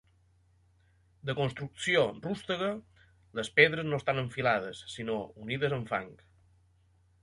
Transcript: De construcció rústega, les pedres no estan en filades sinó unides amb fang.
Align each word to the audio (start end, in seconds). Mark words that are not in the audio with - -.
De 1.29 1.35
construcció 1.39 2.01
rústega, 2.25 2.71
les 3.41 3.53
pedres 3.61 3.89
no 3.93 4.01
estan 4.03 4.25
en 4.25 4.35
filades 4.41 4.85
sinó 4.97 5.23
unides 5.47 5.81
amb 5.83 5.95
fang. 5.97 6.15